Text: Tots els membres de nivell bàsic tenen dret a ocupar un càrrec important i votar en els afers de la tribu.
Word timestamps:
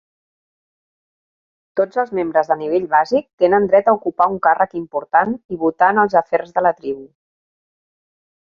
Tots 1.79 1.99
els 2.03 2.13
membres 2.21 2.49
de 2.53 2.57
nivell 2.63 2.87
bàsic 2.95 3.29
tenen 3.43 3.69
dret 3.73 3.91
a 3.91 3.95
ocupar 3.99 4.29
un 4.37 4.41
càrrec 4.49 4.73
important 4.83 5.37
i 5.57 5.61
votar 5.67 5.91
en 5.97 6.05
els 6.07 6.17
afers 6.23 6.53
de 6.57 6.65
la 6.69 6.77
tribu. 6.83 7.07